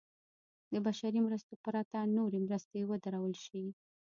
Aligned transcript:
د 0.73 0.75
بشري 0.85 1.19
مرستو 1.25 1.53
پرته 1.65 1.97
نورې 2.17 2.39
مرستې 2.45 2.79
ودرول 2.89 3.33
شي. 3.45 3.63